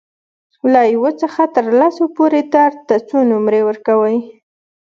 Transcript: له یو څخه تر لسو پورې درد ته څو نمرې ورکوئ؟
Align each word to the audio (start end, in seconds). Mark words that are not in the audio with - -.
له 0.71 0.81
یو 0.93 1.05
څخه 1.21 1.41
تر 1.55 1.65
لسو 1.79 2.03
پورې 2.17 2.39
درد 2.53 2.77
ته 2.87 2.95
څو 3.07 3.17
نمرې 3.31 3.61
ورکوئ؟ 3.65 4.17